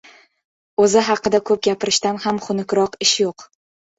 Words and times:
O‘zi 0.85 1.03
haqida 1.09 1.41
ko‘p 1.49 1.61
gapirishdan 1.67 2.19
ham 2.25 2.39
xunukroq 2.47 2.95
ish 3.07 3.15
yo‘q. 3.27 3.49